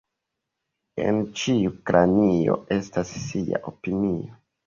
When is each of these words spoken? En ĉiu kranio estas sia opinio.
En 1.09 1.19
ĉiu 1.41 1.73
kranio 1.91 2.57
estas 2.79 3.13
sia 3.29 3.63
opinio. 3.73 4.35